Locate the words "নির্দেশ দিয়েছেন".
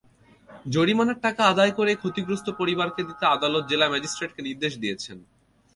4.47-5.17